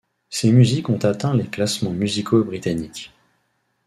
Ces 0.31 0.51
musiques 0.51 0.89
ont 0.89 0.97
atteint 1.05 1.35
les 1.37 1.45
classements 1.45 1.91
musicaux 1.93 2.43
britanniques. 2.43 3.13